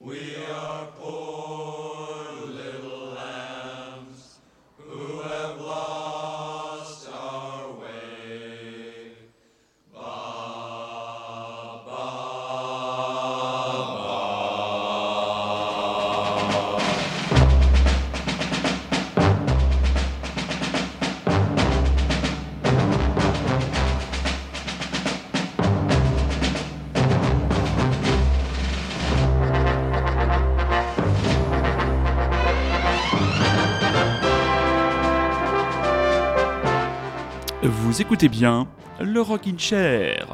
[0.00, 1.33] We are poor.
[37.66, 38.66] Vous écoutez bien
[39.00, 40.26] le Rockin' Chair.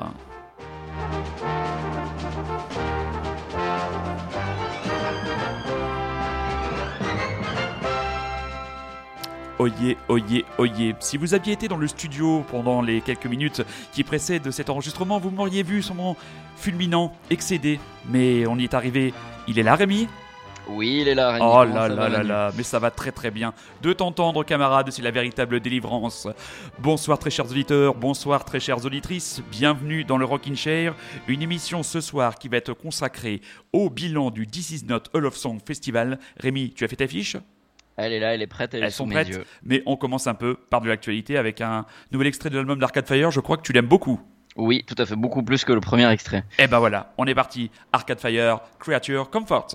[9.60, 10.96] Oyez, oyez, oyez.
[10.98, 15.20] Si vous aviez été dans le studio pendant les quelques minutes qui précèdent cet enregistrement,
[15.20, 16.16] vous m'auriez vu sûrement
[16.56, 17.78] fulminant, excédé.
[18.08, 19.14] Mais on y est arrivé.
[19.46, 20.08] Il est là, Rémi?
[20.72, 21.32] Oui, il est là.
[21.32, 21.44] Rémi.
[21.46, 23.52] Oh là là là là, mais ça va très très bien.
[23.82, 26.28] De t'entendre, camarade, c'est la véritable délivrance.
[26.78, 30.94] Bonsoir très chers auditeurs, bonsoir très chères auditrices, bienvenue dans le Rockin' Chair,
[31.28, 33.40] une émission ce soir qui va être consacrée
[33.72, 36.18] au bilan du This Is Not Hall of Song Festival.
[36.38, 37.36] Rémi, tu as fait ta fiche?
[37.96, 39.44] Elle est là, elle est prête, elle, est Elles sous sont prêtes, yeux.
[39.62, 43.06] mais on commence un peu par de l'actualité avec un nouvel extrait de l'album d'Arcade
[43.06, 44.20] Fire, je crois que tu l'aimes beaucoup.
[44.56, 46.44] Oui, tout à fait, beaucoup plus que le premier extrait.
[46.58, 47.70] Et ben voilà, on est parti.
[47.92, 49.68] Arcade Fire, Creature Comfort.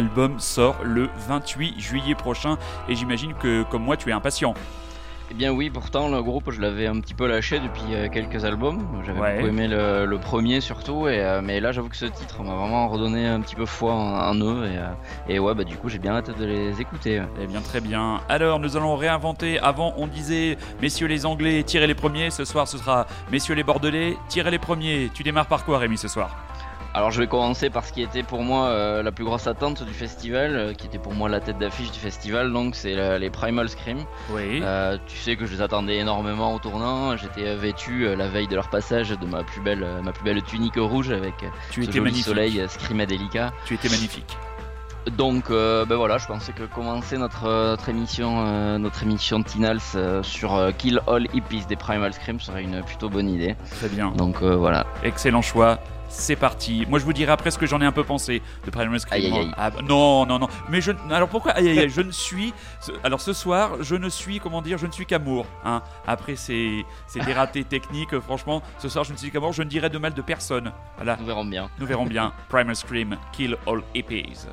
[0.00, 4.52] L'album sort le 28 juillet prochain et j'imagine que comme moi tu es impatient.
[5.30, 8.44] Eh bien oui, pourtant le groupe je l'avais un petit peu lâché depuis euh, quelques
[8.44, 8.86] albums.
[9.06, 9.36] J'avais Ouais.
[9.36, 12.54] beaucoup aimé le, le premier surtout, et, euh, mais là j'avoue que ce titre m'a
[12.56, 14.66] vraiment redonné un petit peu foi en, en eux.
[14.66, 14.90] Et, euh,
[15.30, 17.22] et ouais, bah du coup j'ai bien hâte de les écouter.
[17.40, 18.20] Eh bien très bien.
[18.28, 19.58] Alors nous allons réinventer.
[19.60, 22.28] Avant on disait messieurs les Anglais tirez les premiers.
[22.30, 25.10] Ce soir ce sera messieurs les Bordelais tirez les premiers.
[25.14, 26.36] Tu démarres par quoi Rémi ce soir?
[26.96, 29.82] Alors je vais commencer par ce qui était pour moi euh, la plus grosse attente
[29.82, 33.28] du festival, euh, qui était pour moi la tête d'affiche du festival, donc c'est les
[33.28, 33.98] Primal Scream.
[34.30, 34.60] Oui.
[34.62, 37.14] Euh, tu sais que je les attendais énormément au tournant.
[37.18, 40.76] J'étais vêtu la veille de leur passage de ma plus belle, ma plus belle tunique
[40.78, 41.34] rouge avec
[41.70, 43.52] tu ce étais joli soleil Screamadelica.
[43.66, 44.34] Tu étais magnifique.
[45.18, 51.02] Donc ben voilà, je pensais que commencer notre, notre émission, notre émission Tinals sur Kill
[51.06, 53.54] All Hippies des Primal Scream serait une plutôt bonne idée.
[53.72, 54.12] Très bien.
[54.12, 54.86] Donc voilà.
[55.02, 55.78] Excellent choix.
[56.18, 56.86] C'est parti.
[56.88, 59.22] Moi, je vous dirai après ce que j'en ai un peu pensé de Primal Scream.
[59.22, 59.52] Aïe, aïe, aïe.
[59.56, 60.48] Ah, bah, non, non, non.
[60.70, 60.92] Mais je.
[61.10, 62.54] Alors pourquoi aïe, Je ne suis.
[63.04, 65.46] Alors ce soir, je ne suis, comment dire, je ne suis qu'amour.
[65.64, 65.82] Hein.
[66.06, 68.18] Après, c'est c'est des ratés techniques.
[68.20, 69.52] Franchement, ce soir, je ne suis qu'amour.
[69.52, 70.72] Je ne dirai de mal de personne.
[70.96, 71.16] Voilà.
[71.20, 71.68] Nous verrons bien.
[71.78, 72.32] Nous verrons bien.
[72.48, 74.46] Primal Scream, Kill All Hippies.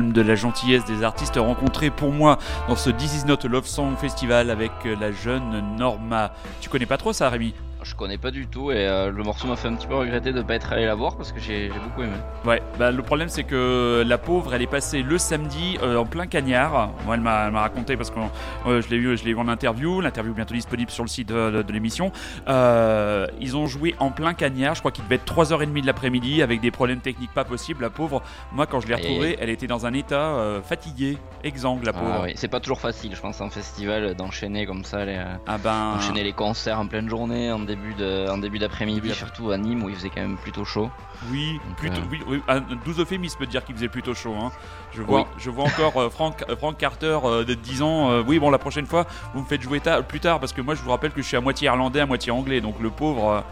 [0.00, 2.38] De la gentillesse des artistes rencontrés pour moi
[2.68, 6.32] dans ce This Is Not a Love Song Festival avec euh, la jeune Norma.
[6.60, 7.54] Tu connais pas trop ça, Rémi?
[7.88, 10.32] Je connais pas du tout et euh, le morceau m'a fait un petit peu regretter
[10.32, 12.16] de pas être allé la voir parce que j'ai beaucoup aimé.
[12.44, 16.04] Ouais, bah le problème c'est que la pauvre, elle est passée le samedi euh, en
[16.04, 16.90] plein cagnard.
[17.04, 18.18] Moi, elle m'a raconté parce que
[18.66, 20.00] euh, je l'ai eu, je l'ai eu en interview.
[20.00, 22.10] L'interview est bientôt disponible sur le site de, de- de l'émission.
[22.48, 24.74] Ils ont joué en plein cagnard.
[24.74, 27.82] Je crois qu'il devait être 3h30 de l'après-midi avec des problèmes techniques pas possibles.
[27.82, 28.20] La pauvre,
[28.52, 32.12] moi quand je l'ai retrouvée, elle était dans un état fatigué, exsangue, la pauvre.
[32.14, 35.58] Ah oui, C'est pas toujours facile, je pense, en festival d'enchaîner comme ça, les, Ah
[35.62, 35.94] ben.
[35.96, 39.58] enchaîner les concerts en pleine journée, en début de, en début d'après-midi, Début surtout à
[39.58, 40.90] Nîmes où il faisait quand même plutôt chaud.
[41.30, 44.34] Oui, Donc, plutôt, euh, oui, oui, un 12 euphémisme de dire qu'il faisait plutôt chaud.
[44.40, 44.52] Hein.
[44.92, 45.26] Je, vois, Oui.
[45.38, 48.20] je vois encore euh, Frank, euh, Frank Carter de 10 ans.
[48.26, 50.74] oui, bon, la prochaine fois, vous me faites jouer ta- plus tard parce que moi,
[50.74, 52.60] je vous rappelle que je suis à moitié irlandais, à moitié anglais.
[52.60, 53.44] Donc le pauvre.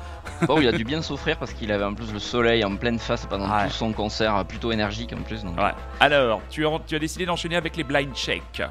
[0.42, 2.74] euh, Bon, il a dû bien souffrir parce qu'il avait en plus le soleil en
[2.76, 3.66] pleine face pendant Ouais.
[3.66, 5.42] tout son concert, euh, plutôt énergique en plus.
[5.44, 5.56] Donc.
[5.58, 5.72] ouais.
[6.00, 8.62] Alors, tu as, tu as décidé d'enchaîner avec les blind shakes.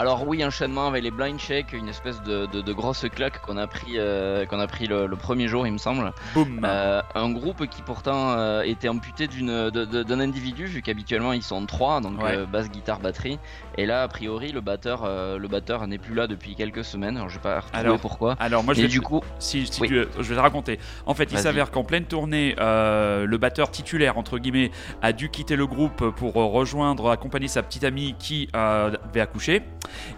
[0.00, 3.58] Alors oui, enchaînement avec les blind shakes, une espèce de, de, de grosse claque qu'on
[3.58, 6.10] a pris, euh, qu'on a pris le, le premier jour, il me semble.
[6.32, 6.62] Boum.
[6.64, 11.66] Euh, un groupe qui pourtant euh, était amputé d'une d'un individu vu qu'habituellement ils sont
[11.66, 12.46] trois donc Ouais.
[12.46, 13.38] basse guitare batterie
[13.76, 17.28] et là a priori le batteur le batteur n'est plus là depuis quelques semaines alors
[17.28, 19.82] je vais pas retrouver Alors, pourquoi Alors, moi, je et vais du coup Si, si
[19.82, 19.88] Oui.
[19.88, 20.78] tu veux, je vais te raconter.
[21.04, 24.70] En fait, il s'avère qu'en pleine tournée, le batteur titulaire, entre guillemets,
[25.02, 29.62] a dû quitter le groupe pour rejoindre, accompagner sa petite amie qui avait accouché.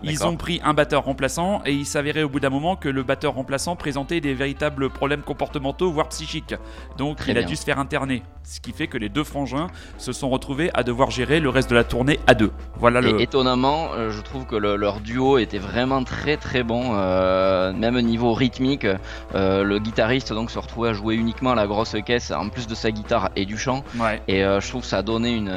[0.02, 3.02] Ils ont pris un batteur remplaçant et il s'avérait au bout d'un moment que le
[3.02, 6.54] batteur remplaçant présentait des véritables problèmes comportementaux, voire psychiques.
[6.98, 8.22] Donc, Très il a dû se faire interner.
[8.44, 11.70] Ce qui fait que les deux frangins se sont retrouvés à devoir gérer le reste
[11.70, 12.50] de la tournée à deux.
[12.76, 13.20] Voilà et le.
[13.20, 17.94] étonnamment euh, je trouve que le- leur duo était vraiment très très bon euh, même
[17.96, 18.86] au niveau rythmique
[19.34, 22.74] euh, le guitariste donc se retrouvait à jouer uniquement la grosse caisse en plus de
[22.74, 24.20] sa guitare et du chant Ouais.
[24.26, 25.52] Et euh, je trouve que ça a donné une,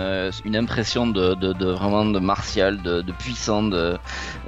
[0.46, 3.98] une impression de, de, de vraiment de martial, de, de puissant, de,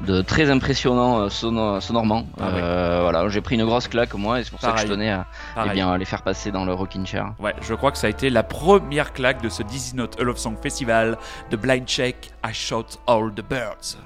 [0.01, 2.25] de très impressionnant euh, sono- sonorement.
[2.39, 2.51] Ah ouais.
[2.61, 5.09] Euh, voilà, j'ai pris une grosse claque moi et c'est pour ça que je tenais
[5.11, 5.25] à
[5.65, 7.33] eh bien, les faire passer dans le rocking chair.
[7.39, 10.23] Ouais, je crois que ça a été la première claque de ce Is Not a
[10.23, 11.17] Love Song Festival
[11.49, 13.97] de Blind Check I Shot All the Birds.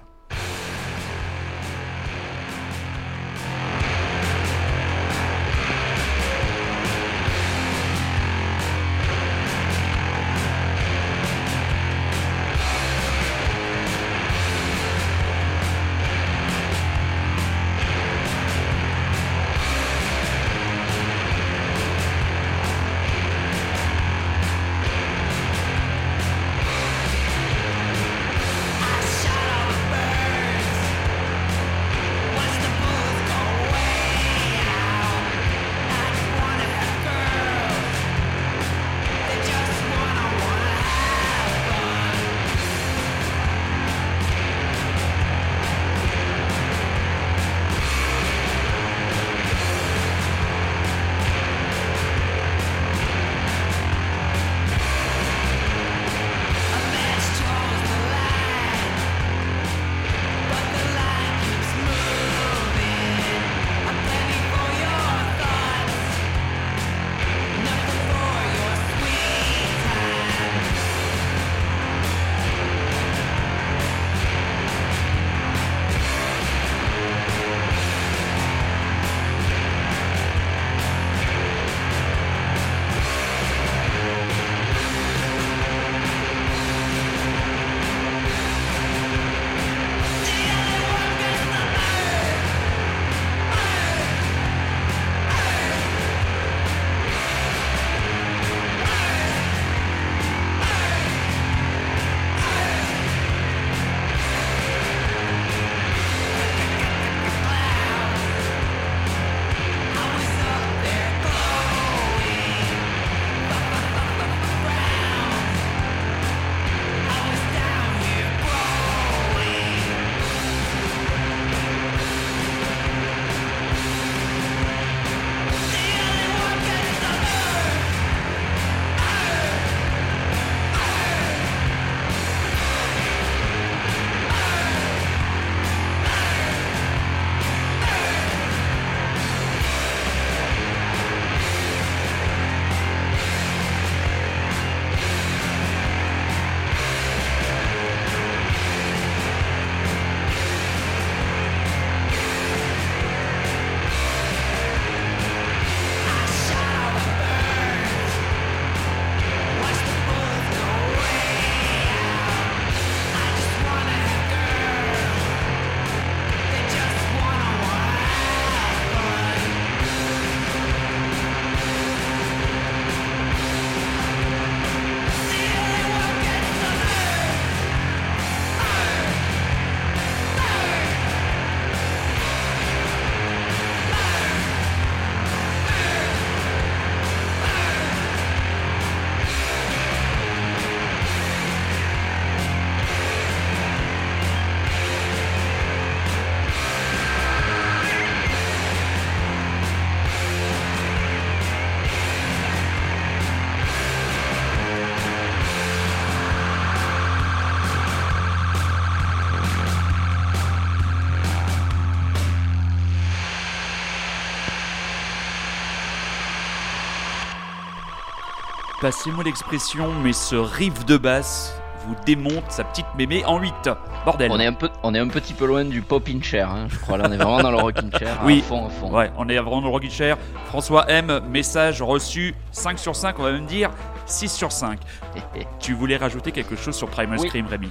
[218.82, 223.70] Passez-moi l'expression, mais ce riff de basse vous démonte sa petite mémé en 8.
[224.06, 224.32] Bordel.
[224.32, 226.66] On est un peu, on est un petit peu loin du pop in chair, hein,
[226.68, 226.98] je crois.
[226.98, 228.20] Là, on est vraiment dans le rocking chair.
[228.24, 228.40] Oui.
[228.40, 228.92] À fond, à fond.
[228.92, 230.18] Ouais, on est vraiment dans le Rockin' Chair.
[230.48, 233.70] François M, message reçu 5 sur 5, on va même dire
[234.08, 234.80] 6 sur 5.
[235.60, 237.28] Tu voulais rajouter quelque chose sur Primal Oui.
[237.28, 237.70] Scream, Rémi?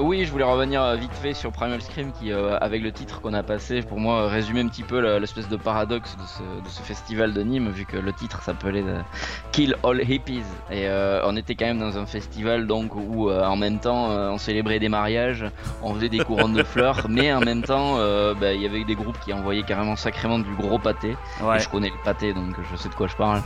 [0.00, 3.20] Oui, je voulais revenir euh, vite fait sur Primal Scream qui, euh, avec le titre
[3.20, 6.64] qu'on a passé, pour moi, euh, résumait un petit peu l'espèce de paradoxe de ce,
[6.64, 9.00] de ce festival de Nîmes, vu que le titre s'appelait euh,
[9.52, 10.42] Kill All Hippies.
[10.70, 14.38] Et euh, on était quand même dans un festival donc où, en même temps, on
[14.38, 15.44] célébrait des mariages,
[15.82, 17.96] on faisait des couronnes de fleurs, mais en même temps,
[18.40, 21.16] bah, il y avait des groupes qui envoyaient carrément sacrément du gros pâté.
[21.42, 21.56] Ouais.
[21.56, 23.42] Et je connais le pâté, donc je sais de quoi je parle.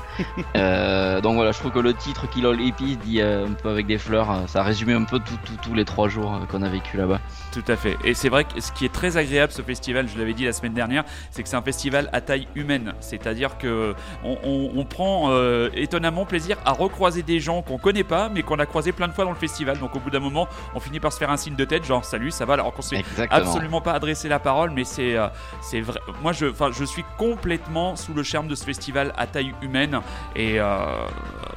[1.22, 3.98] Donc voilà, je trouve que le titre Kill All Hippies dit un peu avec des
[3.98, 5.18] fleurs, ça résumait un peu
[5.62, 7.20] tous les trois jours qu'on a vécu là-bas.
[7.52, 7.96] Tout à fait.
[8.04, 10.52] Et c'est vrai que ce qui est très agréable ce festival, je l'avais dit la
[10.52, 12.94] semaine dernière, c'est que c'est un festival à taille humaine.
[13.00, 18.04] C'est-à-dire que on, on- on prend euh, étonnamment plaisir à recroiser des gens qu'on connaît
[18.04, 19.78] pas, mais qu'on a croisés plein de fois dans le festival.
[19.78, 22.04] Donc au bout d'un moment, on finit par se faire un signe de tête, genre
[22.04, 22.96] salut, ça va, alors qu'on s'est
[23.36, 25.28] absolument pas adressé la parole, mais c'est euh,
[25.62, 26.00] c'est vrai.
[26.22, 30.00] Moi, je, enfin, je suis complètement sous le charme de ce festival à taille humaine.
[30.36, 31.06] Et euh,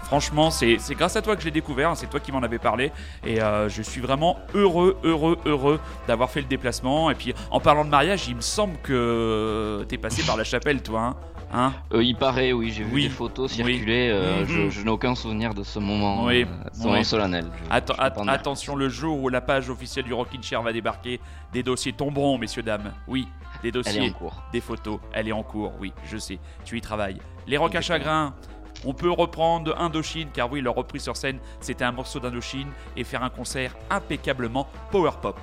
[0.04, 1.90] franchement, c'est grâce à toi que j'ai découvert.
[1.92, 2.92] hein, C'est toi qui m'en avais parlé.
[3.26, 7.10] Et euh, je suis vraiment heureux, heureux, heureux d'avoir fait le déplacement.
[7.12, 10.82] Et puis, en parlant de mariage, il me semble que t'es passé par la chapelle,
[10.82, 11.02] toi.
[11.02, 11.16] Hein
[11.54, 13.04] Hein Euh, il paraît, oui, j'ai vu Oui.
[13.04, 13.56] des photos Oui.
[13.56, 14.10] circuler.
[14.12, 14.48] euh, Mhm.
[14.48, 16.44] Je, je n'ai aucun souvenir de ce moment, Oui.
[16.44, 17.06] euh, ce moment Oui.
[17.06, 17.46] solennel.
[17.64, 21.22] Je- Atten- je attention, le jour où la page officielle du Rockin' Chair va débarquer,
[21.54, 22.92] des dossiers tomberont, messieurs, dames.
[23.08, 23.30] Oui,
[23.62, 24.06] des Elle dossiers.
[24.08, 24.44] est en cours.
[24.52, 25.00] des photos.
[25.14, 26.38] Elle est en cours, oui, je sais.
[26.66, 27.20] Tu y travailles.
[27.48, 28.34] Les rocs à chagrin.
[28.86, 33.04] On peut reprendre Indochine, car oui, leur reprise sur scène, c'était un morceau d'Indochine, et
[33.04, 35.40] faire un concert impeccablement power pop.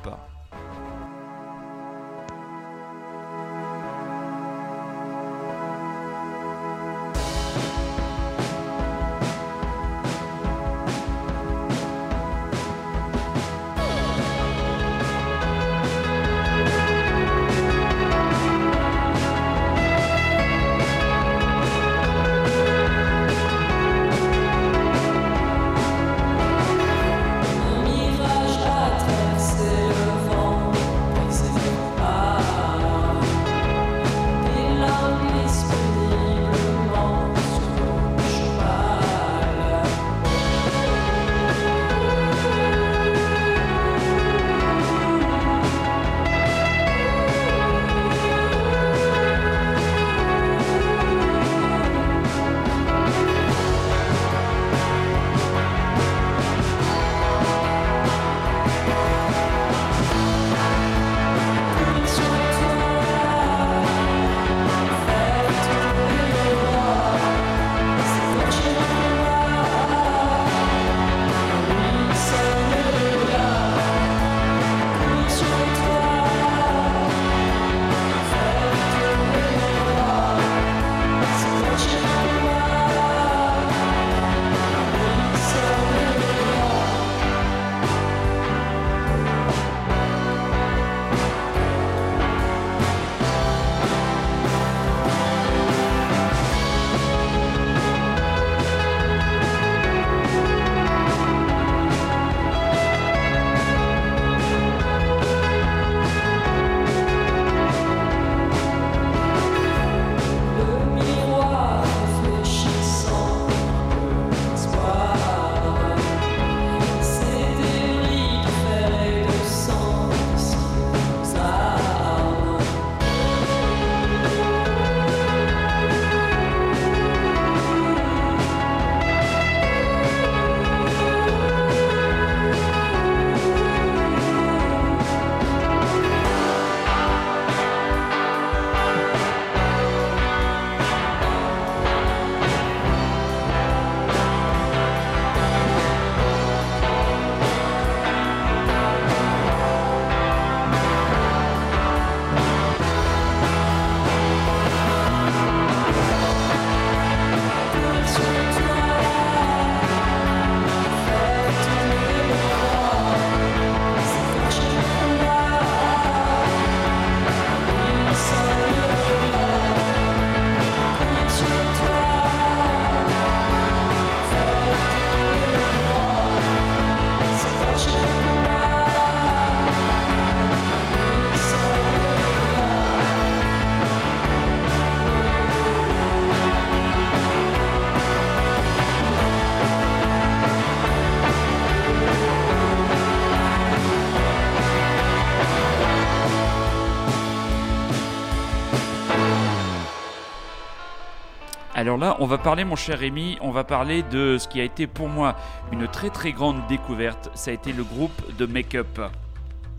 [201.84, 204.64] Alors là, on va parler, mon cher Rémi, on va parler de ce qui a
[204.64, 205.36] été pour moi
[205.70, 207.30] une très très grande découverte.
[207.34, 209.02] Ça a été le groupe de Make-up.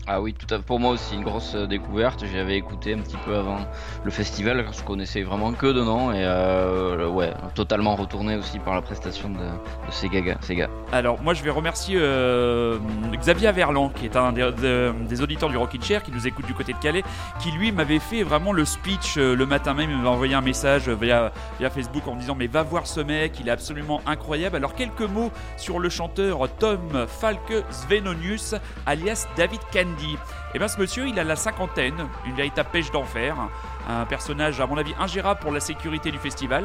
[0.08, 2.24] Ah oui, tout à pour moi aussi une grosse euh, découverte.
[2.32, 3.58] J'avais écouté un petit peu avant
[4.04, 8.76] le festival, je connaissais vraiment que de nom et euh, ouais, totalement retourné aussi par
[8.76, 9.38] la prestation de,
[9.90, 10.08] ces.
[10.42, 10.68] Ces gars.
[10.92, 12.78] Alors moi je vais remercier euh,
[13.16, 16.46] Xavier Averlan qui est un des, de- des auditeurs du Rockin' Chair qui nous écoute
[16.46, 17.02] du côté de Calais
[17.40, 20.88] qui lui m'avait fait vraiment le speech le matin même il m'avait envoyé un message
[20.88, 24.54] via, via Facebook en me disant mais va voir ce mec il est absolument incroyable
[24.56, 28.54] alors quelques mots sur le chanteur Tom Falke Svenonius
[28.86, 29.95] alias David Candy
[30.54, 33.36] et bien ce monsieur il a la cinquantaine une véritable pêche d'enfer
[33.88, 36.64] un personnage à mon avis ingérable pour la sécurité du festival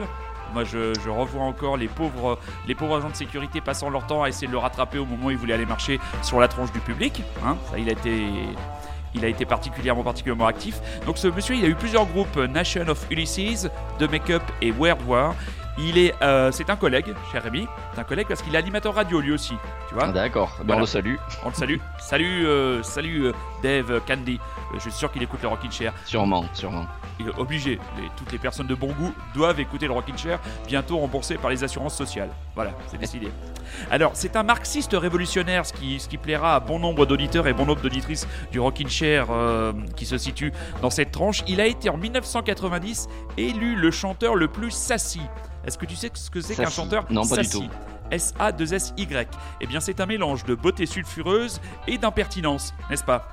[0.53, 4.47] moi, je, revois encore les pauvres, les agents de sécurité passant leur temps à essayer
[4.47, 7.23] de le rattraper au moment où il voulait aller marcher sur la tronche du public.
[7.45, 7.55] Hein.
[7.77, 9.45] Il a été.
[9.45, 10.05] Particulièrement,
[10.47, 10.79] actif.
[11.05, 13.67] Donc ce monsieur, il a eu plusieurs groupes, Nation of Ulysses,
[13.99, 15.35] The Makeup et World War.
[15.77, 18.93] Il est, euh, c'est un collègue, cher Rémi, c'est un collègue parce qu'il est animateur
[18.93, 19.53] radio lui aussi,
[19.87, 20.07] tu vois.
[20.09, 20.75] D'accord, Voilà.
[20.75, 21.77] on le salue, On le salue.
[21.99, 23.31] Salut, euh, salut euh,
[23.63, 24.37] Dave Candy.
[24.73, 26.85] Je suis sûr qu'il écoute le Rockin' Chair sûrement, sûrement.
[27.19, 27.79] il est obligé.
[27.97, 31.49] Les- toutes les personnes de bon goût doivent écouter le Rockin' Chair, bientôt remboursé par
[31.49, 32.29] les assurances sociales.
[32.55, 33.29] Voilà, c'est décidé.
[33.89, 37.53] Alors, c'est un marxiste révolutionnaire, ce qui, ce qui plaira à bon nombre d'auditeurs et
[37.53, 39.27] bon nombre d'auditrices du Rockin' Chair
[39.95, 41.43] qui se situe dans cette tranche.
[41.47, 43.07] Il a été en 1990
[43.37, 45.21] élu le chanteur le plus sassy.
[45.65, 47.63] Est-ce que tu sais ce que c'est qu'un chanteur Non, pas du tout.
[48.11, 49.27] S-A-2-S-Y.
[49.61, 53.25] Eh bien, c'est un mélange de beauté sulfureuse et d'impertinence, n'est-ce pas?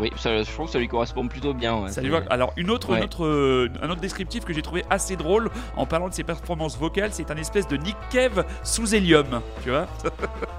[0.00, 1.76] Oui, ça, je trouve que ça lui correspond plutôt bien.
[1.82, 1.90] ouais.
[1.90, 2.22] ça lui va.
[2.30, 2.98] Alors une autre, Ouais.
[2.98, 6.22] une autre, euh, un autre descriptif que j'ai trouvé assez drôle en parlant de ses
[6.22, 9.86] performances vocales, c'est un espèce de Nick Cave sous hélium, tu vois?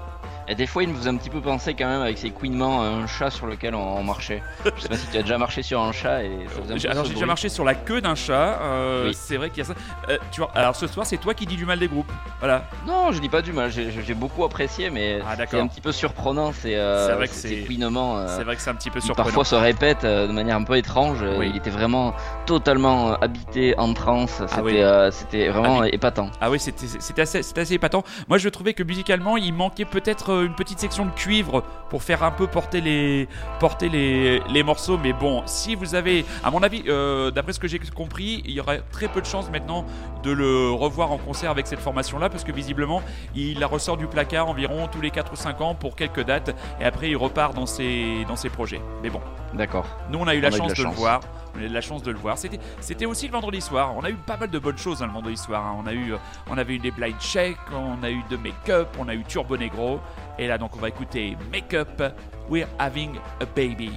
[0.50, 2.82] Et des fois, il me faisait un petit peu penser quand même avec ses couinements
[2.82, 4.42] à un chat sur lequel on, on marchait.
[4.76, 6.76] Je sais pas si tu as déjà marché sur un chat et ça faisait un
[6.76, 8.58] J'ai- peu Alors j'ai déjà marché sur la queue d'un chat.
[8.60, 9.14] euh, Oui.
[9.14, 9.74] C'est vrai qu'il y a ça.
[10.08, 10.50] Euh, tu vois.
[10.56, 12.10] Alors ce soir, c'est toi qui dis du mal des groupes.
[12.40, 12.64] Voilà.
[12.84, 15.92] Non, je dis pas du mal, j'ai beaucoup apprécié, mais Ah, c'est un petit peu
[15.92, 16.52] surprenant.
[16.52, 18.90] C'est euh, C'est vrai que ces c'est- couinements, euh, C'est vrai que c'est un petit
[18.90, 19.26] peu surprenant.
[19.26, 21.18] parfois se répètent euh, de manière un peu étrange.
[21.22, 21.50] Euh, Oui.
[21.50, 22.12] Il était vraiment
[22.46, 24.32] totalement euh, habité en transe.
[24.32, 24.82] C'était Ah oui.
[24.82, 26.30] euh, c'était vraiment Ah épatant.
[26.40, 28.02] Ah oui, c'était assez, c'était assez épatant.
[28.28, 32.02] Moi, je trouvais que musicalement, il manquait peut-être euh, une petite section de cuivre pour
[32.02, 34.98] faire un peu porter les, porter les, les morceaux.
[34.98, 38.52] Mais bon, si vous avez, à mon avis, euh, d'après ce que j'ai compris, il
[38.52, 39.84] y aurait très peu de chances maintenant
[40.22, 43.02] de le revoir en concert avec cette formation-là, parce que visiblement,
[43.34, 46.54] il la ressort du placard environ tous les 4 ou 5 ans pour quelques dates,
[46.80, 48.80] et après, il repart dans ses, dans ses projets.
[49.02, 49.20] Mais bon.
[49.54, 49.86] D'accord.
[50.10, 51.20] Nous, on a eu On la de chance de le voir.
[51.56, 52.38] On a eu la chance de le voir.
[52.38, 53.92] C'était, c'était aussi le vendredi soir.
[53.96, 55.66] On a eu pas mal de bonnes choses hein, le vendredi soir.
[55.66, 55.76] hein.
[55.82, 58.88] On a eu, euh, on avait eu des blind checks, on a eu de make-up,
[59.00, 59.98] on a eu Turbo Negro.
[60.40, 62.02] Et là, donc, on va écouter Make-up.
[62.48, 63.92] We're having a baby.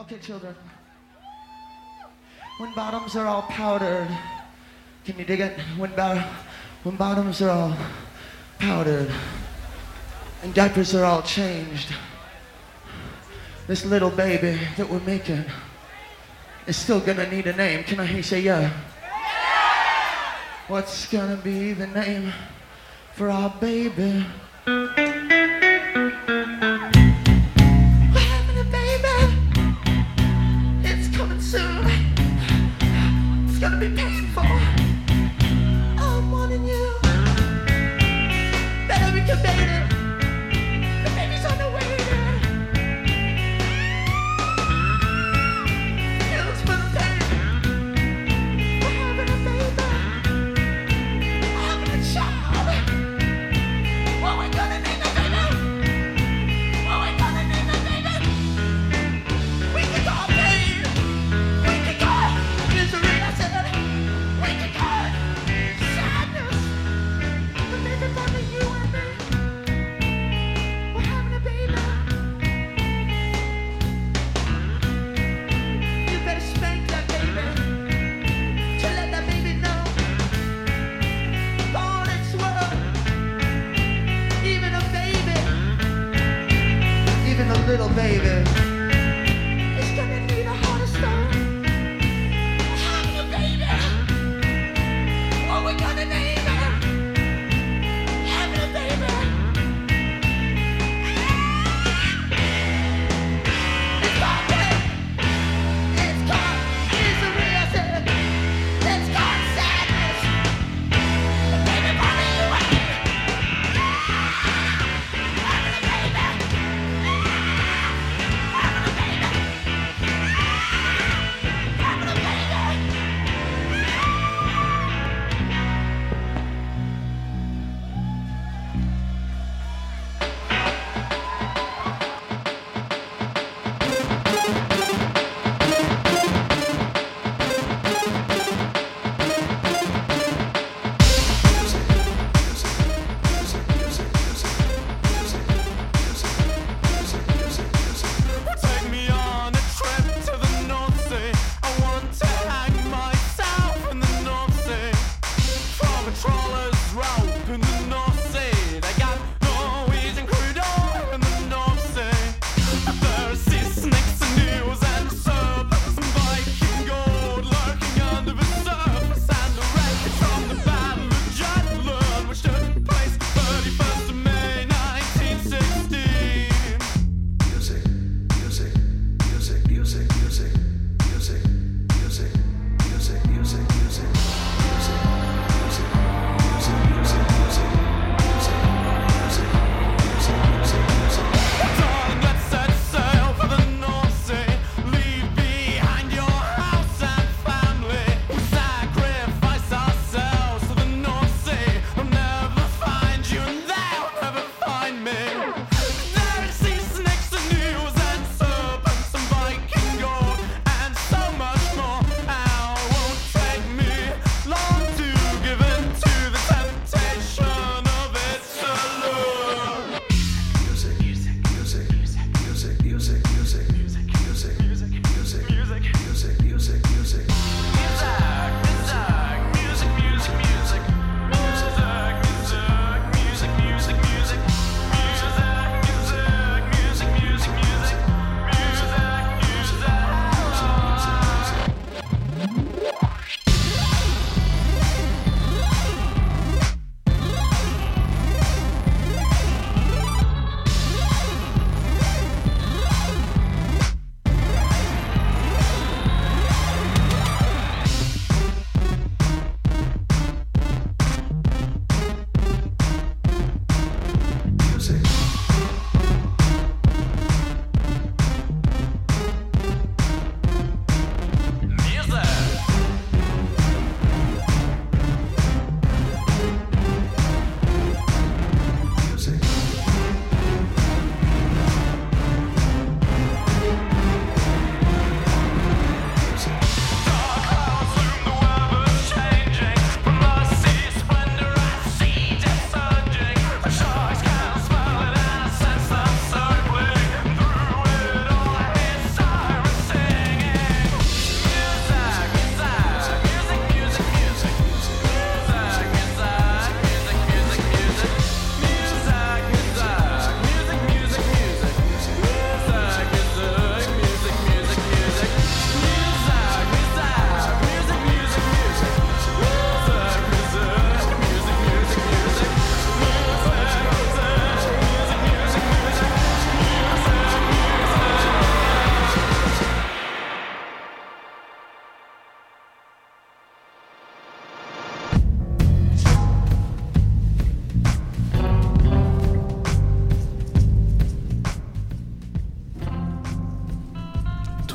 [0.00, 0.54] Okay, children.
[2.58, 4.08] When bottoms are all powdered,
[5.04, 5.60] can you dig it?
[5.76, 6.24] When, bo-
[6.82, 7.76] when bottoms are all
[8.58, 9.10] powdered
[10.42, 11.94] and diapers are all changed,
[13.66, 15.44] this little baby that we're making
[16.70, 17.82] is still gonna need a name.
[17.82, 18.70] Can I hear you say yeah?
[20.68, 22.32] What's gonna be the name
[23.14, 24.24] for our baby?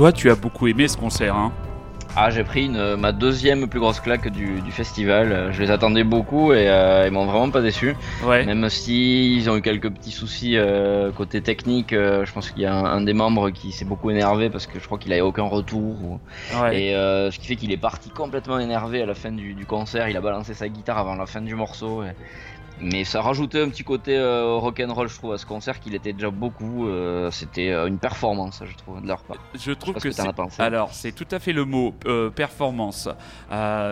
[0.05, 1.51] Toi, tu as beaucoup aimé ce concert, hein
[2.15, 5.31] Ah, j'ai pris une, ma deuxième plus grosse claque du, du festival.
[5.31, 7.95] Euh, Je les attendais beaucoup et euh, ils m'ont vraiment pas déçu.
[8.23, 8.45] Ouais.
[8.45, 12.61] Même si ils ont eu quelques petits soucis euh, côté technique, euh, je pense qu'il
[12.61, 15.11] y a un, un des membres qui s'est beaucoup énervé parce que je crois qu'il
[15.11, 15.81] avait aucun retour.
[16.03, 16.19] ou-
[16.61, 16.79] ouais.
[16.83, 19.65] Et euh, ce qui fait qu'il est parti complètement énervé à la fin du, du
[19.65, 20.07] concert.
[20.07, 22.03] Il a balancé sa guitare avant la fin du morceau.
[22.03, 22.11] et-
[22.81, 26.11] Mais ça rajoutait un petit côté euh, rock'n'roll, je trouve, à ce concert qu'il était
[26.11, 26.87] déjà beaucoup.
[26.87, 29.37] euh, C'était euh, une performance, je trouve, de leur part.
[29.57, 30.61] Je trouve pas que que pensé.
[30.61, 33.07] alors c'est tout à fait le mot euh, performance.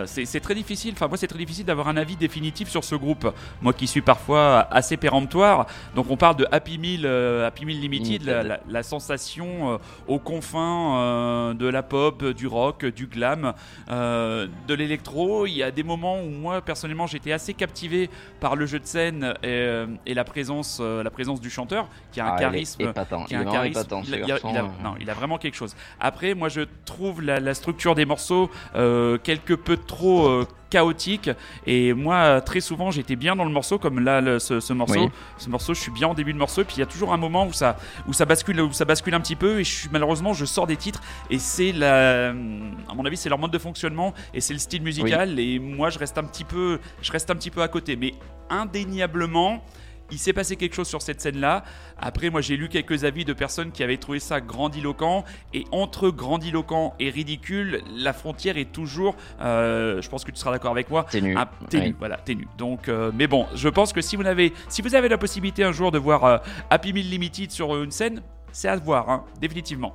[0.06, 0.92] C'est très difficile.
[0.94, 3.32] Enfin moi c'est très difficile d'avoir un avis définitif sur ce groupe.
[3.62, 5.66] Moi qui suis parfois assez péremptoire.
[5.94, 11.54] Donc on parle de Happy Meal, Happy Meal Limited, la, la- la sensation aux confins
[11.54, 13.54] de la pop, du rock, du glam,
[13.88, 15.46] de l'électro.
[15.46, 18.10] Il y a des moments où moi personnellement j'étais assez captivé
[18.40, 21.88] par le jeu de scène et, euh, et la présence, euh, la présence du chanteur
[22.12, 23.24] qui a un Ah, il charisme épatant.
[23.24, 23.78] qui Il a un charisme.
[23.80, 25.74] épatant, il, a, il a- garçon, il a- non, il a vraiment quelque chose.
[26.00, 30.28] Après, moi, je trouve la, la structure des morceaux euh, quelque peu trop
[30.74, 31.30] chaotique.
[31.66, 35.04] Et moi, très souvent, j'étais bien dans le morceau, comme là, le- ce, ce morceau.
[35.04, 35.10] Oui.
[35.38, 36.62] Ce morceau, je suis bien au début de morceau.
[36.62, 37.76] Et puis il y a toujours un moment où ça,
[38.08, 39.60] où ça bascule, où ça bascule un petit peu.
[39.60, 41.00] Et je suis, malheureusement, je sors des titres.
[41.30, 44.82] Et c'est la, à mon avis, c'est leur mode de fonctionnement et c'est le style
[44.82, 45.38] musical.
[45.38, 47.96] Et moi, je reste un petit peu, je reste un petit peu à côté.
[47.96, 48.14] Mais
[48.50, 49.62] indéniablement.
[50.10, 51.64] Il s'est passé quelque chose sur cette scène-là.
[51.98, 55.24] Après, moi, j'ai lu quelques avis de personnes qui avaient trouvé ça grandiloquent.
[55.54, 59.16] Et entre grandiloquent et ridicule, la frontière est toujours.
[59.40, 61.04] euh, je pense que tu seras d'accord avec moi.
[61.04, 61.34] Ténu.
[61.36, 61.94] Ah, ténu, Oui.
[61.98, 62.46] voilà, ténu.
[62.58, 65.64] Donc, euh, mais bon, je pense que si vous avez, si vous avez la possibilité
[65.64, 66.38] un jour de voir euh,
[66.70, 68.20] Happy Meal Limited sur une scène,
[68.52, 69.94] c'est à voir, hein, définitivement.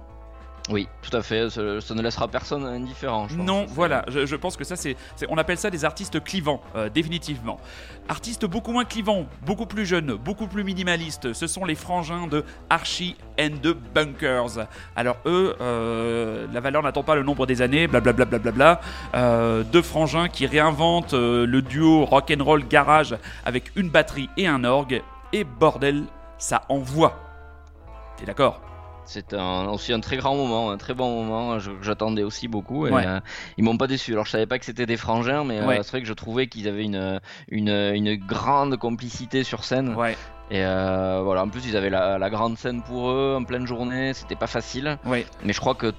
[0.69, 1.49] Oui, tout à fait.
[1.49, 3.27] Ça, ne laissera personne indifférent.
[3.35, 4.95] Non, voilà, je, pense que ça c'est-
[5.29, 7.59] on appelle ça des artistes clivants, euh, définitivement.
[8.07, 11.33] Artistes beaucoup moins clivants, beaucoup plus jeunes, beaucoup plus minimalistes.
[11.33, 14.67] Ce sont les frangins de Archie and the Bunkers.
[14.95, 18.25] Alors eux, euh, la valeur n'attend pas le nombre des années, blablabla.
[18.25, 18.81] Bla, bla, bla, bla.
[19.15, 23.15] Euh, deux frangins qui réinventent euh, le duo rock and roll garage
[23.45, 25.01] avec une batterie et un orgue.
[25.33, 26.03] Et bordel,
[26.37, 27.19] ça envoie.
[28.17, 28.61] T'es d'accord?
[29.11, 31.57] C'est un, aussi un très grand moment, un très bon moment.
[31.57, 32.85] que J'attendais aussi beaucoup.
[32.85, 33.05] Et, Ouais.
[33.07, 33.19] euh,
[33.57, 34.11] ils m'ont pas déçu.
[34.13, 36.45] Alors je savais pas que c'était des frangins, mais euh, c'est vrai que je trouvais
[36.45, 39.95] qu'ils avaient une, une, une grande complicité sur scène.
[39.95, 40.15] Ouais,
[40.51, 43.65] Et euh, voilà, en plus ils avaient la, la grande scène pour eux en pleine
[43.65, 44.13] journée.
[44.13, 44.99] C'était pas facile,
[45.43, 45.91] mais je crois que,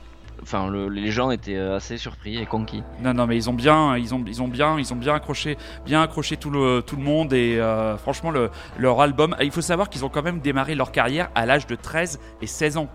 [0.42, 2.82] enfin, le- les gens étaient assez surpris et conquis.
[3.02, 5.58] Non, non, mais ils ont bien, ils ont, ils ont bien, ils ont bien accroché,
[5.84, 9.34] bien accroché tout le, tout le monde et euh, franchement le, leur album.
[9.40, 12.46] Il faut savoir qu'ils ont quand même démarré leur carrière à l'âge de 13 et
[12.46, 12.88] 16 ans.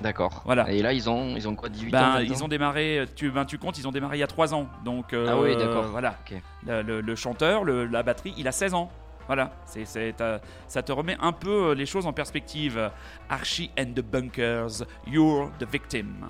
[0.00, 0.42] D'accord.
[0.44, 0.70] Voilà.
[0.72, 3.30] Et là ils ont, ils ont quoi, 18 ans Ben, maintenant ils ont démarré, tu,
[3.30, 4.68] ben, tu comptes, ils ont démarré il y a 3 ans.
[4.84, 5.84] Donc euh, Ah oui, d'accord.
[5.84, 6.16] Voilà.
[6.66, 8.90] Le, le- le chanteur, le- la batterie, il a 16 ans.
[9.28, 12.90] Voilà, c'est, c'est, euh, ça te remet un peu euh, les choses en perspective.
[13.30, 16.26] Archie and the Bunkers, You're the Victim.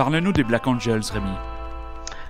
[0.00, 1.28] Parle-nous des Black Angels, Rémi.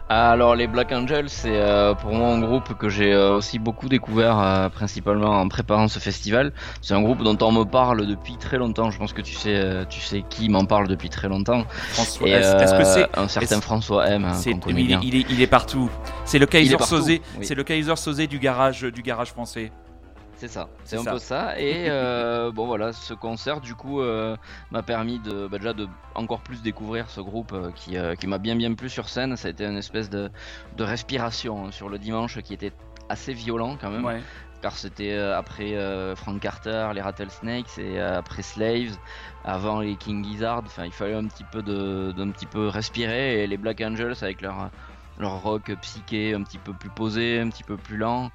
[0.09, 3.89] Alors les Black Angels, c'est euh, pour moi un groupe que j'ai euh, aussi beaucoup
[3.89, 6.53] découvert, euh, principalement en préparant ce festival.
[6.83, 8.91] C'est un groupe dont on me parle depuis très longtemps.
[8.91, 11.63] Je pense que tu sais, tu sais qui m'en parle depuis très longtemps.
[11.93, 15.01] François, est-ce que c'est un certain François M hein, il, est- bien.
[15.05, 15.89] il est, il est partout.
[16.25, 17.21] C'est le Kaiser oui.
[17.43, 19.71] C'est le Kaiser Soze du garage du garage français.
[20.41, 21.11] C'est ça, C'est un ça.
[21.13, 21.61] peu ça.
[21.61, 24.39] Et euh, bon voilà, ce concert du coup euh,
[24.71, 28.39] m'a permis de bah, déjà de encore plus découvrir ce groupe euh, qui, qui m'a
[28.39, 29.37] bien bien plu sur scène.
[29.37, 30.31] Ça a été une espèce de,
[30.79, 32.73] de respiration hein, sur le dimanche qui était
[33.11, 34.03] assez violent quand même.
[34.07, 34.23] Ouais.
[34.63, 35.75] car c'était après
[36.17, 38.97] Frank Carter, les Rattlesnakes et après Slaves,
[39.45, 40.63] avant les King Gizzard.
[40.65, 44.17] Enfin, il fallait un petit peu de, d'un petit peu respirer et les Black Angels
[44.23, 44.71] avec leur
[45.19, 48.31] leur rock psyché un petit peu plus posé, un petit peu plus lent.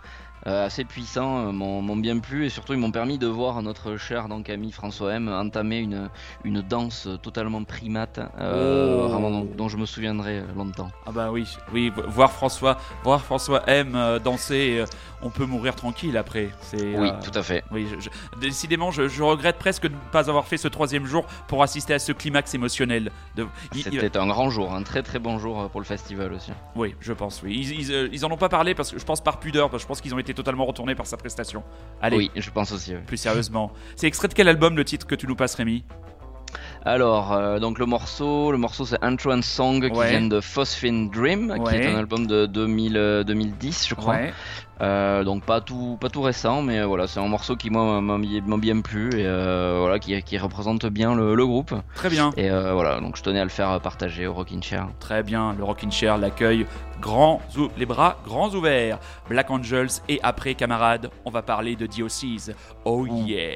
[0.48, 3.98] Euh, assez puissant, euh, m'ont bien plu et surtout ils m'ont permis de voir notre
[3.98, 6.10] cher donc ami François M entamer une,
[6.44, 9.08] une danse totalement primate, euh, Oh.
[9.10, 10.92] vraiment dont, dont je me souviendrai longtemps.
[11.06, 14.84] Ah bah oui, oui, vo- voir François, voir François M danser,
[15.22, 16.50] on peut mourir tranquille après.
[16.62, 17.64] C'est Oui, euh, tout à fait.
[17.72, 21.06] Oui, je- je- décidément, je, je regrette presque de ne pas avoir fait ce troisième
[21.06, 23.12] jour pour assister à ce climax émotionnel.
[23.36, 26.34] De, il- il- C'était un grand jour, un très très bon jour pour le festival
[26.34, 26.52] aussi.
[26.76, 27.42] oui, je pense.
[27.44, 29.82] Oui, ils, ils, ils en ont pas parlé parce que je pense par pudeur, parce
[29.82, 31.64] que je pense qu'ils ont été totalement retournés par sa prestation.
[32.02, 32.94] Allez, Oui, je pense aussi.
[32.94, 33.02] oui.
[33.08, 35.84] plus sérieusement, c'est extrait de quel album le titre que tu nous passes, Rémi?
[36.88, 41.52] Alors, euh, donc le morceau, le morceau c'est Entrance Song qui vient de Phosphine Dream,
[41.68, 44.14] qui est un album de 2000, euh, 2010, je crois.
[44.14, 44.34] Ouais.
[44.82, 48.18] Euh, donc pas tout, pas tout récent, mais voilà, c'est un morceau qui moi m'a
[48.58, 51.74] bien plu et voilà, qui, qui représente bien le, le groupe.
[51.96, 54.88] Très bien, Et voilà, donc je tenais à le faire partager au Rockin' Chair.
[55.00, 55.54] très bien.
[55.58, 56.68] Le Rockin' Chair l'accueille
[57.02, 57.42] grands,
[57.78, 59.00] les bras grands ouverts.
[59.28, 62.54] Black Angels et après, camarades, on va parler de Diocese.
[62.84, 63.56] Oh yeah.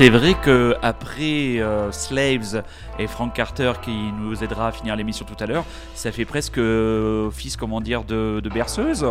[0.00, 2.62] C'est vrai que après euh, Slaves
[2.98, 5.62] et Frank Carter qui nous aidera à finir l'émission tout à l'heure,
[5.94, 9.04] ça fait presque euh, office comment dire de, de berceuse.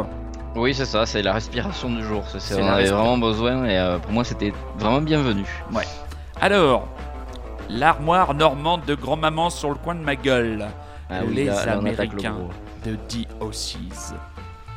[0.55, 2.23] Oui, c'est ça, c'est la respiration du jour.
[2.39, 5.43] C'est- on avait vraiment besoin et euh, pour moi c'était vraiment bienvenu.
[6.41, 6.87] Alors,
[7.69, 10.65] l'armoire normande de grand-maman sur le coin de ma gueule.
[11.07, 12.31] Ah oui, Les là- là, le Américains.
[12.33, 12.49] gros.
[12.83, 14.15] de DOCs.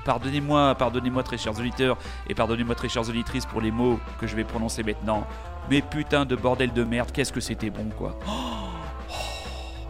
[0.05, 1.97] Pardonnez-moi, pardonnez-moi très chers auditeurs
[2.29, 5.25] et pardonnez-moi très chères auditrices pour les mots que je vais prononcer maintenant.
[5.71, 8.17] Mais putain de bordel de merde, qu'est-ce que c'était bon quoi.
[8.27, 8.31] Oh,
[9.11, 9.15] oh,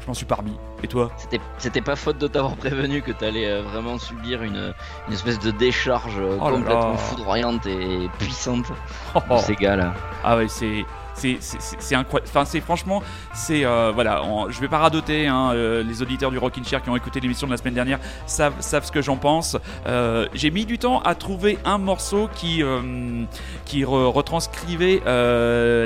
[0.01, 0.53] je m'en suis parmi.
[0.83, 1.11] Et toi?
[1.59, 4.75] C'était- pas faute de t'avoir prévenu que t'allais euh, vraiment subir une,
[5.09, 6.97] une espèce de décharge euh, Oh là complètement là.
[6.99, 8.67] foudroyante et puissante
[9.15, 9.95] Oh, de ces gars-là.
[10.25, 10.85] Ah ouais, c'est
[11.15, 12.29] c'est incroyable.
[12.29, 13.03] Enfin, c'est franchement,
[13.35, 14.23] c'est euh, voilà.
[14.23, 15.27] en- je vais pas radoter.
[15.29, 17.99] Hein, euh, les auditeurs du Rockin' Chair qui ont écouté l'émission de la semaine dernière
[18.27, 19.57] savent savent ce que j'en pense.
[19.87, 23.25] Euh, J'ai mis du temps à trouver un morceau qui euh,
[23.65, 25.03] qui re- retranscrivait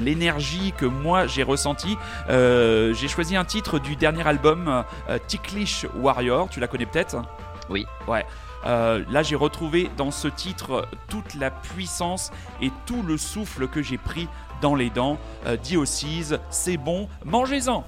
[0.00, 1.96] l'énergie que moi j'ai ressentie.
[2.28, 4.84] J'ai choisi un titre du dernier album
[5.26, 6.48] Ticklish Warrior.
[6.50, 7.16] Tu la connais peut-être?
[7.68, 7.86] Oui.
[8.06, 8.24] Ouais.
[8.64, 13.80] Euh, là, j'ai retrouvé dans ce titre toute la puissance et tout le souffle que
[13.80, 14.28] j'ai pris
[14.60, 15.18] dans les dents.
[15.46, 17.84] Euh, Diocese, c'est bon, mangez-en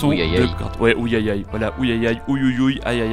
[0.00, 0.50] Son Ouïe, aïe, de aïe.
[0.80, 1.46] Ouais, ouïe aïe aïe.
[1.50, 2.06] Voilà, ouïe aïe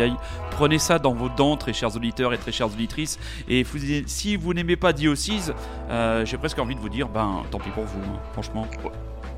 [0.02, 0.14] aïe.
[0.52, 3.20] Prenez ça dans vos dents, très chers auditeurs et très chères auditrices.
[3.50, 5.54] Et vous- si vous n'aimez pas Diocese,
[5.90, 8.66] euh, j'ai presque envie de vous dire, ben tant pis pour vous, hein, franchement.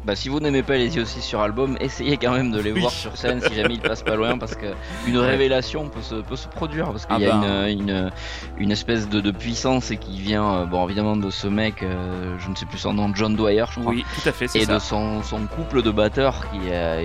[0.06, 2.80] Bah, si vous n'aimez pas les aussi sur album, essayez quand même de les Oui.
[2.80, 4.68] voir sur scène si jamais ils passent pas loin parce que
[5.08, 7.70] une révélation peut se, peut se produire parce qu'il Ah y a bah.
[7.70, 8.12] une, une,
[8.58, 12.36] une espèce de, de puissance et qui vient, euh, bon évidemment de ce mec, euh,
[12.40, 13.92] je ne sais plus son nom, John Dwyer, je crois.
[13.94, 14.76] Oui, tout à fait, c'est Et ça.
[14.76, 17.04] de son, son couple de batteurs qui, euh,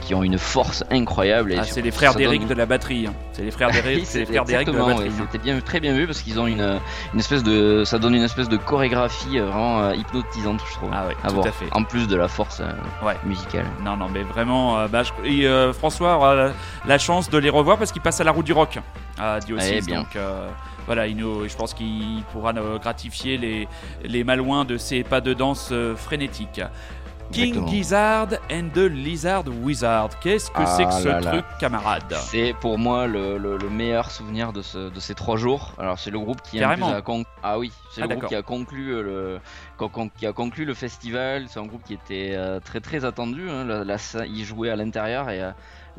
[0.00, 1.54] qui ont une force incroyable.
[1.58, 3.06] Ah, c'est les frères d'Eric donne- de la batterie.
[3.08, 3.14] hein.
[3.32, 4.94] C'est les frères d'Eric, de la batterie.
[4.98, 5.26] ouais, hein.
[5.30, 6.78] C'était bien, très bien vu parce qu'ils ont une,
[7.12, 10.90] une espèce de, ça donne une espèce de chorégraphie vraiment hypnotisante, je trouve.
[10.92, 11.46] Ah ouais, à tout voir.
[11.48, 11.66] à fait.
[11.72, 12.70] En plus de la force euh,
[13.06, 13.16] Ouais.
[13.24, 13.66] musicale.
[13.82, 16.52] Non, non, mais vraiment, euh, bah, je- et, euh, François aura la,
[16.86, 18.78] la chance de les revoir parce qu'il passe à la roue du rock
[19.18, 19.84] à Diocèse.
[19.86, 20.00] Eh bien.
[20.02, 20.16] donc
[20.86, 23.68] voilà, il nous, je pense qu'il pourra gratifier les,
[24.04, 26.60] les malouins de ses pas de danse frénétiques.
[27.32, 27.68] King Exactement.
[27.68, 30.08] Gizzard and the Lizard Wizard.
[30.20, 31.30] Qu'est-ce que Ah c'est que ce là là.
[31.30, 35.36] truc, camarade C'est pour moi le, le- le meilleur souvenir de, ce- de ces trois
[35.36, 35.72] jours.
[35.78, 36.88] Alors c'est le groupe qui Carrément.
[36.92, 38.28] a con- ah oui, c'est Ah, le groupe d'accord.
[38.30, 39.38] qui a conclu le
[39.76, 41.46] con- con- qui a conclu le festival.
[41.48, 43.48] C'est un groupe qui était euh, très très attendu.
[43.48, 43.64] hein.
[43.84, 45.50] La, ils jouaient à l'intérieur et euh,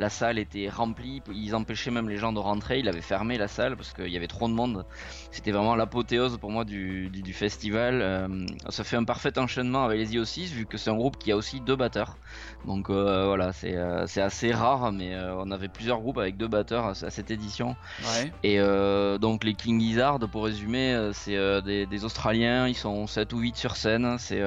[0.01, 1.21] la salle était remplie.
[1.31, 2.79] Ils empêchaient même les gens de rentrer.
[2.79, 4.83] Il avait fermé la salle parce qu'il y avait trop de monde.
[5.29, 8.01] C'était vraiment l'apothéose pour moi du, du, du festival.
[8.01, 8.27] Euh,
[8.69, 11.37] ça fait un parfait enchaînement avec les IO6 vu que c'est un groupe qui a
[11.37, 12.17] aussi deux batteurs.
[12.65, 16.47] Donc euh, voilà, c'est euh, c'est assez rare, mais on avait plusieurs groupes avec deux
[16.47, 17.75] batteurs à, à cette édition.
[18.01, 18.31] Ouais.
[18.41, 18.57] Et
[19.19, 23.55] donc les King Gizzard, pour résumer, c'est des, des Australiens, ils sont 7 ou 8
[23.55, 24.15] sur scène.
[24.17, 24.41] C'est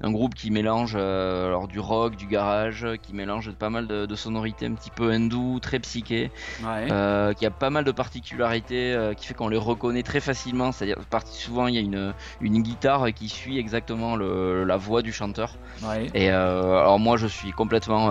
[0.00, 4.14] un groupe qui mélange alors, du rock, du garage, qui mélange pas mal de, de
[4.14, 6.30] sonorités un petit peu hindou, très psyché,
[6.62, 6.88] Ouais.
[6.90, 10.72] euh, qui a pas mal de particularités euh, qui fait qu'on les reconnaît très facilement.
[10.72, 15.12] C'est-à-dire souvent il y a une, une guitare qui suit exactement le- la voix du
[15.12, 15.56] chanteur.
[15.82, 16.06] ouais.
[16.14, 18.10] Et euh, alors moi je suis complètement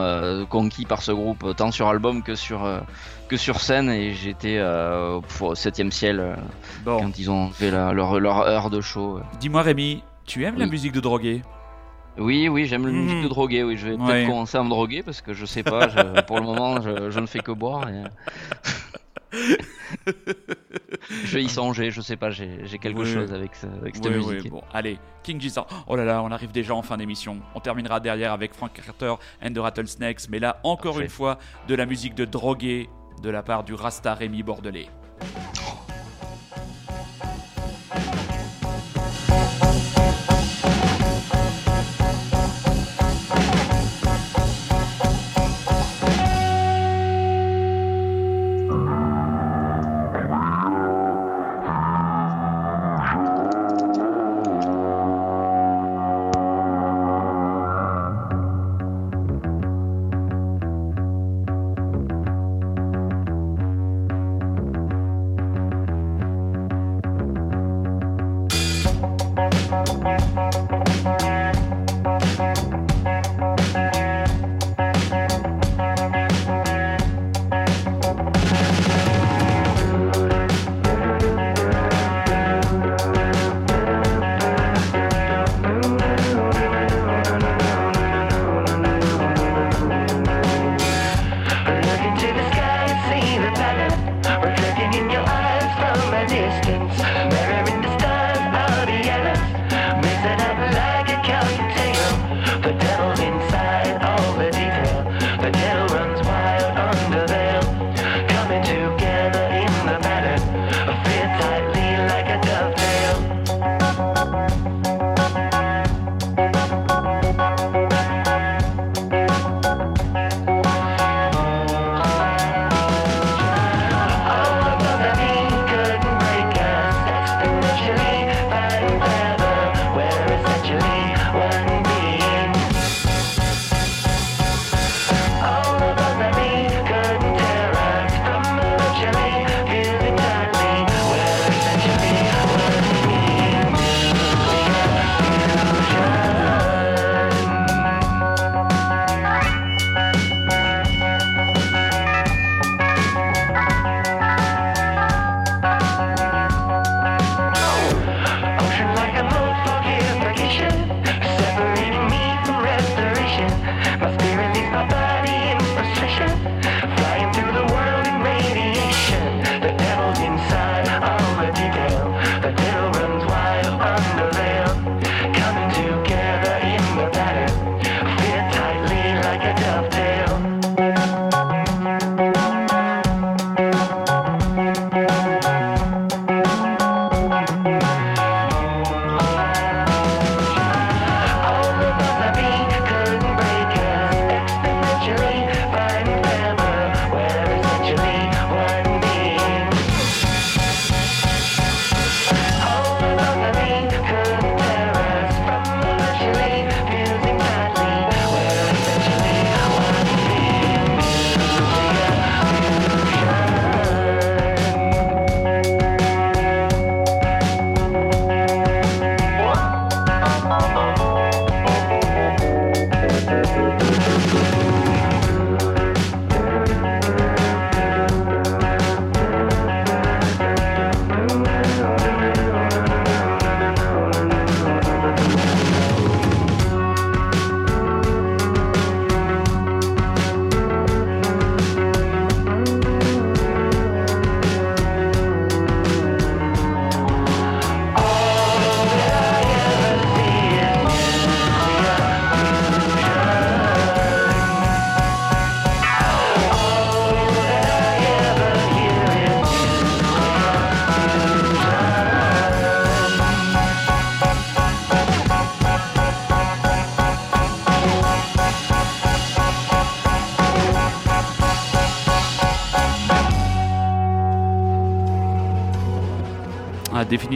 [0.49, 2.67] conquis par ce groupe tant sur album que sur
[3.27, 4.61] que sur scène et j'étais
[5.41, 6.35] au septième ciel
[6.83, 9.19] Bon, quand ils ont fait la- leur, leur heure de show.
[9.39, 11.41] dis-moi Rémi, tu aimes la musique de drogué?
[12.17, 13.03] Oui oui j'aime la Mhm.
[13.03, 14.05] musique de droguer oui je vais Ouais.
[14.05, 17.09] peut-être commencer à me droguer parce que je sais pas je- pour le moment je,
[17.09, 17.89] je ne fais que boire.
[17.89, 18.03] et-
[21.25, 23.11] je vais y songer je sais pas j'ai quelque Oui.
[23.11, 24.43] chose avec, ce- avec cette Oui, musique.
[24.43, 25.65] oui, bon, allez, King Gizzard.
[25.87, 27.37] Oh là là, on arrive déjà en fin d'émission.
[27.55, 31.05] On terminera derrière avec Frank Carter and the Rattlesnakes, mais là, encore Parfait.
[31.05, 32.89] une fois, de la musique de drogué
[33.21, 34.87] de la part du Rasta Rémi Bordelais.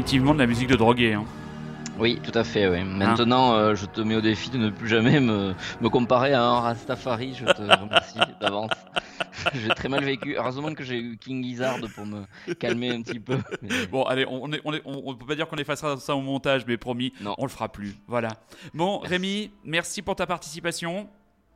[0.08, 1.14] Définitivement de la musique de drogué.
[1.16, 1.26] hein.
[2.00, 2.66] Oui, tout à fait.
[2.70, 2.82] Oui.
[2.82, 6.42] Maintenant, euh, je te mets au défi de ne plus jamais me, me comparer à
[6.44, 7.34] un Rastafari.
[7.36, 8.70] Je te remercie d'avance.
[9.54, 10.36] j'ai très mal vécu.
[10.38, 13.38] Heureusement que j'ai eu King Gizzard pour me calmer un petit peu.
[13.62, 14.50] Mais- Bon, allez, on,
[14.86, 17.36] on peut pas dire qu'on effacera ça au montage, mais promis, Non.
[17.38, 17.96] on le fera plus.
[18.08, 18.30] Voilà.
[18.74, 19.10] Bon, Merci.
[19.14, 21.10] Rémi, merci pour ta participation.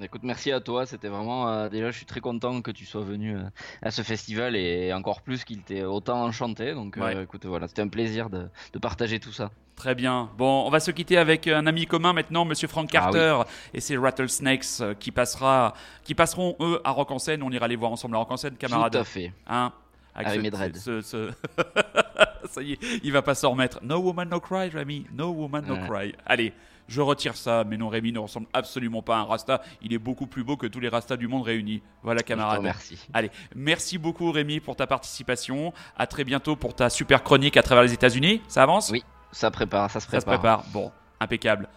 [0.04, 0.86] Écoute, merci à toi.
[0.86, 1.48] C'était vraiment.
[1.50, 3.44] euh, déjà, je suis très content que tu sois venu euh,
[3.82, 6.74] à ce festival et encore plus qu'il t'ait autant enchanté.
[6.74, 7.24] Donc, euh, Ouais.
[7.24, 9.52] écoute, voilà, c'était un plaisir de, de partager tout ça.
[9.76, 10.30] Très bien.
[10.38, 13.14] Bon, on va se quitter avec un ami commun maintenant, Monsieur Frank Ah oui.
[13.14, 13.42] Carter
[13.74, 15.74] et ses Rattlesnakes qui passera,
[16.04, 17.42] qui passeront eux à Rock en scène.
[17.44, 18.92] On ira les voir ensemble à Rock en scène, camarades.
[18.94, 19.34] Tout à fait.
[19.48, 19.72] Hein
[20.14, 20.76] Avec ce- dreads.
[20.78, 21.32] ce- ce-
[22.50, 23.80] ça y est, il va pas s'en remettre.
[23.84, 25.06] No woman, no cry, Rémi.
[25.14, 25.88] No woman, no Ouais.
[25.88, 26.16] cry.
[26.26, 26.54] Allez,
[26.88, 27.64] je retire ça.
[27.66, 29.62] Mais non, Rémi ne ressemble absolument pas à un Rasta.
[29.82, 31.82] Il est beaucoup plus beau que tous les Rastas du monde réunis.
[32.04, 32.60] Voilà, camarades.
[32.60, 33.00] remercie.
[33.14, 35.74] Allez, merci beaucoup Rémi pour ta participation.
[35.98, 38.42] À très bientôt pour ta super chronique à travers les États-Unis.
[38.48, 38.90] Ça avance?
[38.92, 40.62] Oui, ça prépare, ça se Ça se prépare.
[40.62, 40.66] prépare.
[40.74, 41.70] Bon, impeccable.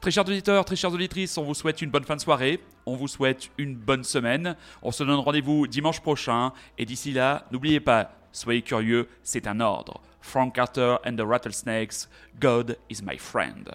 [0.00, 2.60] Très chers auditeurs, très chères auditrices, on vous souhaite une bonne fin de soirée.
[2.86, 4.56] On vous souhaite une bonne semaine.
[4.82, 6.52] On se donne rendez-vous dimanche prochain.
[6.76, 10.00] Et d'ici là, n'oubliez pas, soyez curieux, c'est un ordre.
[10.20, 12.08] Frank Carter and the Rattlesnakes,
[12.40, 13.70] God is my friend.